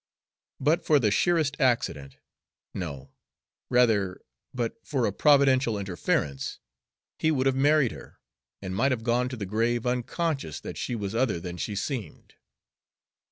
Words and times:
But 0.59 0.83
for 0.83 0.97
the 0.97 1.11
sheerest 1.11 1.61
accident, 1.61 2.17
no, 2.73 3.11
rather, 3.69 4.19
but 4.51 4.79
for 4.83 5.05
a 5.05 5.11
providential 5.13 5.77
interference, 5.77 6.57
he 7.19 7.29
would 7.29 7.45
have 7.45 7.53
married 7.55 7.91
her, 7.91 8.17
and 8.63 8.75
might 8.75 8.91
have 8.91 9.03
gone 9.03 9.29
to 9.29 9.37
the 9.37 9.45
grave 9.45 9.85
unconscious 9.85 10.59
that 10.59 10.79
she 10.79 10.95
was 10.95 11.13
other 11.13 11.39
than 11.39 11.57
she 11.57 11.75
seemed. 11.75 12.33